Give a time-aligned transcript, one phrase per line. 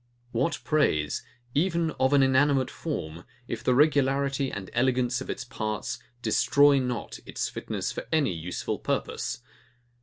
[0.31, 1.21] What praise,
[1.53, 7.19] even of an inanimate form, if the regularity and elegance of its parts destroy not
[7.27, 9.43] its fitness for any useful purpose!